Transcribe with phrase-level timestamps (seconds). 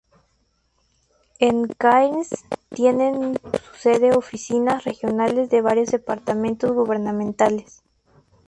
[1.37, 2.31] En Cairns
[2.73, 7.83] tienen su sede oficinas regionales de varios departamentos gubernamentales.